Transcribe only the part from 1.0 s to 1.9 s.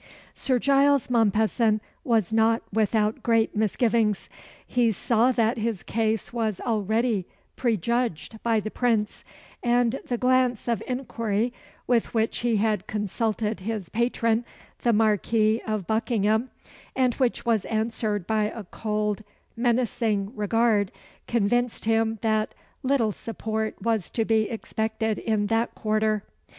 Mompesson